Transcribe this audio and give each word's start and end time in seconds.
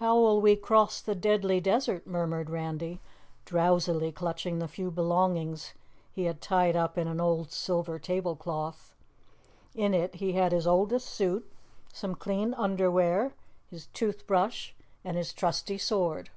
"How'll 0.00 0.40
we 0.40 0.56
cross 0.56 1.00
the 1.00 1.14
Deadly 1.14 1.60
Desert?" 1.60 2.08
murmured 2.08 2.50
Randy, 2.50 3.00
drowsily 3.44 4.10
clutching 4.10 4.58
the 4.58 4.66
few 4.66 4.90
belongings 4.90 5.74
he 6.10 6.24
had 6.24 6.40
tied 6.40 6.74
up 6.74 6.98
in 6.98 7.06
an 7.06 7.20
old 7.20 7.52
silver 7.52 8.00
table 8.00 8.34
cloth. 8.34 8.92
In 9.76 9.94
it 9.94 10.16
he 10.16 10.32
had 10.32 10.50
his 10.50 10.66
oldest 10.66 11.06
suit, 11.06 11.48
some 11.92 12.16
clean 12.16 12.52
underwear, 12.54 13.34
his 13.70 13.86
tooth 13.86 14.26
brush 14.26 14.74
and 15.04 15.16
his 15.16 15.32
trusty 15.32 15.78
sword. 15.78 16.30